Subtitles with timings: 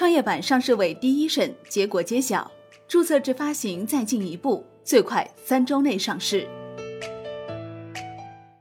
[0.00, 2.50] 创业板上市委第一审结果揭晓，
[2.88, 6.48] 注册制发行再进一步，最快三周内上市。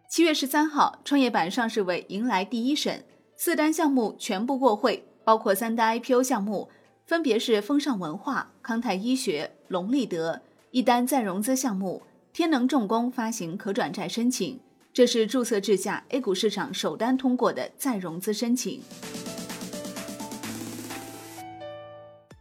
[0.09, 3.05] 七月十三号，创业板上市委迎来第一审，
[3.37, 6.67] 四单项目全部过会，包括三单 IPO 项目，
[7.05, 12.01] 分别是风尚文化、康泰医学、龙立德；一单再融资项目，
[12.33, 14.59] 天能重工发行可转债申请，
[14.91, 18.81] 这是注册制下 A 股市场首单通过的再融资申请。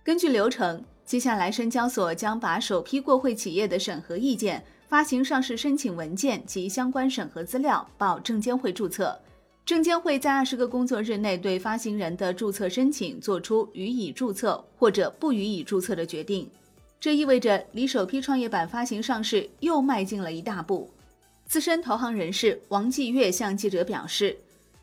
[0.09, 9.15] 根据流程，接下来深交所将把首批过会企业的审核意见、发行上市申请文件及相关审核资料报证监会注册。
[9.67, 16.49] 证监会在二十个工作日内对发行人的注册申请作出予以注册或者不予以注册的决定。
[16.99, 20.91] 这意味着离首批创业板发行上市又迈进了一大步。
[21.45, 24.35] 资深投行人士王继月向记者表示。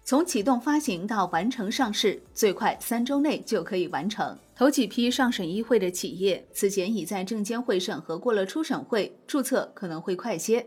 [0.04, 4.38] 从启动发行到完成上市，最快三周内就可以完成。
[4.56, 10.66] 头几批上审议会的企业，此前已在证监会审核过了初审会，注册可能会快些。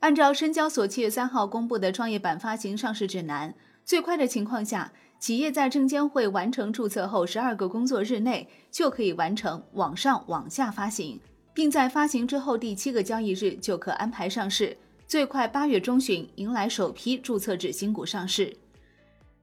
[0.00, 11.20] 按照深交所七月三号公布的创业板发行上市指南，最快的情况下，企业在证监会完成注册后十二个工作日内就可以完成网上网下发行，
[11.54, 18.56] 并在发行之后第七个交易日就可安排上市，最快八月中旬迎来首批注册制新股上市。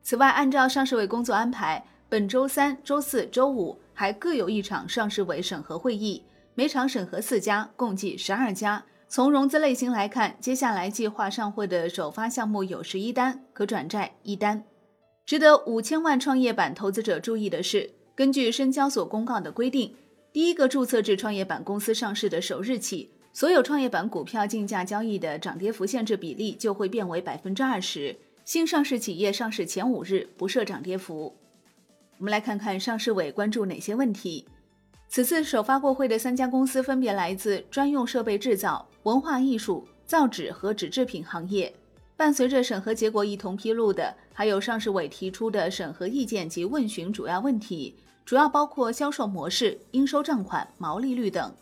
[0.01, 6.21] 此外，按照上市委工作安排，本周三、周四周五还各有一场上市委审核会议，
[6.53, 8.85] 每场审核四家，共计十二家。
[9.07, 14.63] 从融资类型来看，接下来计划上会的首发项目有十一单，可转债一单。
[15.25, 19.95] 值得五千万创业板投资者注意的是，根据深交所公告的规定，
[20.31, 28.15] 第一个注册制创业板公司上市的首日起，所有创业板股票竞价交易的涨跌幅限制比例就会变为百分之二十。
[28.43, 31.35] 新上市企业上市前五日不设涨跌幅。
[32.17, 34.45] 我们来看看上市委关注哪些问题。
[35.09, 41.73] 此次首发过会的三家公司分别来自专用设备制造、文化艺术、造纸和纸制品行业。
[42.17, 51.53] 伴随着审核结果一同披露的，还有上市委提出的审核意见及问询主要问题，主要包括销售模式、应收账款、毛利率等。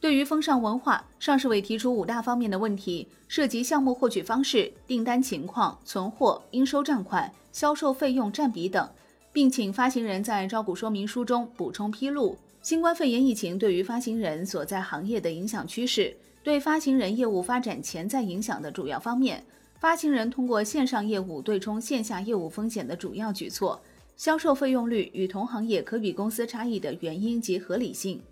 [0.00, 8.86] 对于风尚文化，上市委提出五大方面的问题，涉及项目获取方式、订单情况、存货、应收账款、销售费用占比等，
[9.34, 19.44] 并请发行人在招股说明书中补充披露新冠肺炎疫情对于发行人所在行业的影响趋势、对发行人业务发展潜在影响的主要方面、
[19.80, 23.82] 发行人通过线上业务对冲线下业务风险的主要举措、
[24.16, 28.22] 销售费用率与同行业可比公司差异的原因及合理性。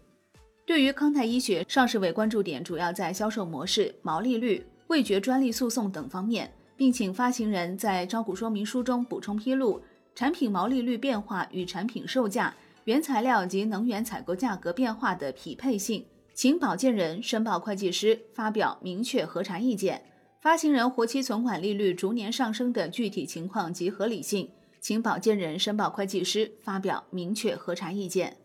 [0.64, 9.82] 对于康泰医学，上市委关注点主要在销售模式、毛利率、味觉专利诉讼等方面，并请发行人在招股说明书中补充披露
[10.14, 20.00] 产品毛利率变化与产品售价、原材料及能源采购价格变化的匹配性，请保荐人、申报会计师发表明确核查意见；
[20.40, 24.50] 发行人活期存款利率逐年上升的具体情况及合理性，
[24.80, 28.36] 请保荐人、申报会计师发表明确核查意见。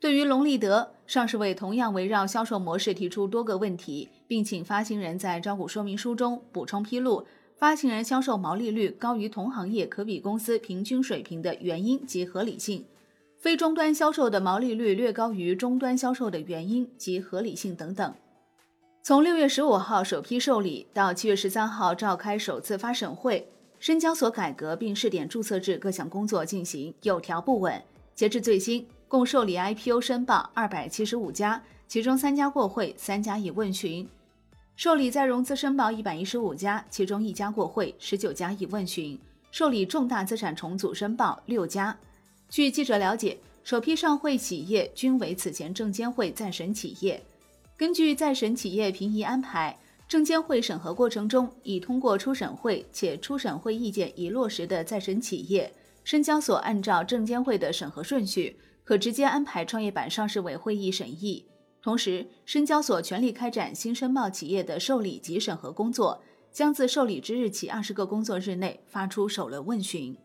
[0.00, 7.26] 对于龙立德，上市委同样围绕销售模式提出多个问题，并请发行人在招股说明书中补充披露
[7.60, 12.86] 发行人销售毛利率高于同行业可比公司平均水平的原因及合理性，
[13.38, 18.14] 非终端销售的毛利率略高于终端销售的原因及合理性等等。
[19.02, 23.46] 从六月十五号首批受理到七月十三号召开首次发审会，
[23.78, 27.82] 深交所改革并试点注册制各项工作进行有条不紊，
[28.14, 28.86] 截至最新。
[29.06, 34.06] 共受理 IPO 申报二百七十五家，其中三家过会，三家已问询；
[34.80, 39.14] 受理再融资申报一百一十五家，其中一家过会，十九家已问询；
[39.50, 41.94] 受理重大资产重组申报六家。
[42.48, 47.22] 据记者了解，首批上会企业均为此前证监会在审企业。
[47.76, 55.70] 根据在审企业评议安排，证监会审核过程中已通过初审会且初审会意见已落实的在审企业，
[56.04, 58.56] 深交所按照证监会的审核顺序。
[58.82, 61.44] 可直接安排创业板上市委会议审议，
[61.82, 66.22] 同时，深交所全力开展新申报企业的受理及审核工作，
[66.52, 70.16] 将自受理之日起二十个工作日内发出首轮问询。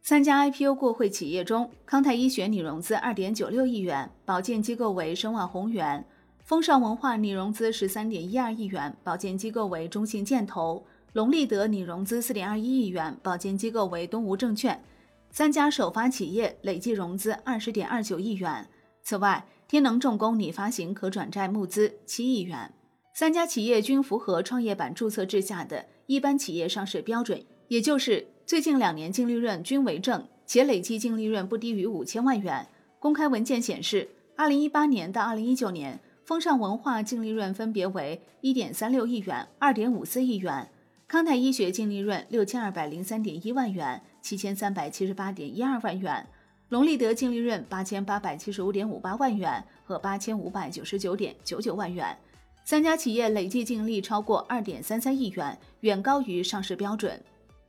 [0.00, 6.04] 三家 IPO 过会企业中，康泰医学拟融资二点九六亿元，保荐机构为申万宏源；
[6.44, 14.82] 风尚文化拟融资十三点一二亿元，保荐机构为中信建投；龙立德拟融资四点二一亿元，保荐机构为东吴证券。
[15.30, 18.68] 三家首发企业累计融资二十点二九亿元。
[19.04, 22.74] 此外，天能重工拟发行可转债募资七亿元。
[23.14, 32.66] 三家企业均符合创业板注册制下的一般企业上市标准，也就是最近两年净利润均为正，且累计净利润不低于五千万元。
[32.98, 40.66] 公开文件显示，二零一八年到二零一九年，风尚文化净利润分别为一点三六亿元、二点五四亿元；
[41.08, 46.26] 康泰医学净利润六千二百零三点一万元、七千三百七十八点一二万元；
[46.72, 52.16] 隆立德净利润八千八百七十五点五八万元和八千五百九十九点九九万元。
[52.64, 57.22] 三家企业累计净利超过二点三三亿元，远高于上市标准。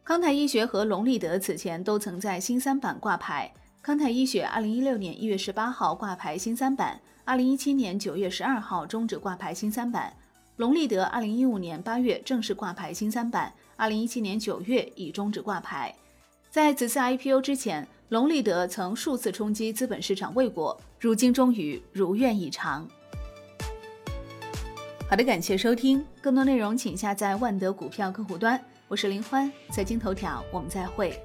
[0.06, 3.52] 康泰医学和隆立德此前都曾在新三板挂牌。
[3.82, 10.14] 康泰医学二零一六年一月十八号挂牌新三板，二零一七年九月十二号终止挂牌新三板。
[10.56, 15.94] 隆立德二零一五年八月正式挂牌新三板，二零一七年九月已终止挂牌。
[16.50, 22.88] 在此次 IPO 之前，隆立德曾数次冲击资本市场未果，如今终于如愿以偿。
[25.10, 28.64] 好的，感谢收听，更多内容请下载万德股票客户端。
[28.88, 31.20] 我是林欢，财经头条，我们再会。